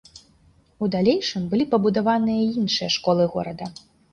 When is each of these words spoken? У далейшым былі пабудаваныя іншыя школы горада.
У 0.85 0.89
далейшым 0.95 1.45
былі 1.53 1.67
пабудаваныя 1.75 2.49
іншыя 2.59 2.89
школы 2.99 3.31
горада. 3.37 3.73